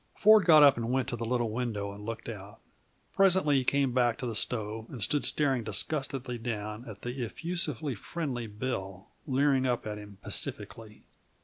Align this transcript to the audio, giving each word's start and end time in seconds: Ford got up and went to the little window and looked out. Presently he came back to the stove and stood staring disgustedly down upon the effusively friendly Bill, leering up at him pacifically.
Ford 0.17 0.45
got 0.47 0.63
up 0.63 0.77
and 0.77 0.89
went 0.89 1.07
to 1.09 1.15
the 1.15 1.27
little 1.27 1.51
window 1.51 1.91
and 1.91 2.03
looked 2.03 2.27
out. 2.27 2.57
Presently 3.13 3.57
he 3.57 3.63
came 3.63 3.91
back 3.91 4.17
to 4.17 4.25
the 4.25 4.33
stove 4.33 4.87
and 4.89 4.99
stood 4.99 5.23
staring 5.23 5.63
disgustedly 5.63 6.39
down 6.39 6.81
upon 6.89 6.97
the 7.03 7.21
effusively 7.23 7.93
friendly 7.93 8.47
Bill, 8.47 9.09
leering 9.27 9.67
up 9.67 9.85
at 9.85 9.99
him 9.99 10.17
pacifically. 10.23 11.03